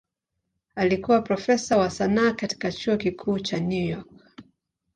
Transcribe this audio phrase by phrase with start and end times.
[0.75, 4.41] Alikuwa profesa wa sanaa katika Chuo Kikuu cha New York.